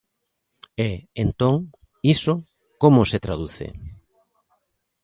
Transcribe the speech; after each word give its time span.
E, 0.89 0.91
entón, 1.23 1.55
¿iso 2.13 2.33
como 2.81 3.01
se 3.11 3.19
traduce? 3.25 3.67